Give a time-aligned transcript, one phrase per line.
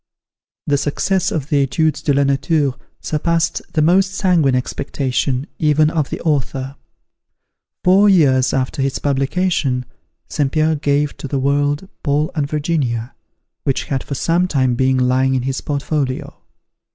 [0.65, 6.09] The success of the "Etudes de la Nature" surpassed the most sanguine expectation, even of
[6.09, 6.75] the author.
[7.83, 9.85] Four years after its publication,
[10.27, 10.51] St.
[10.51, 13.13] Pierre gave to the world "Paul and Virginia,"
[13.63, 16.35] which had for some time been lying in his portfolio.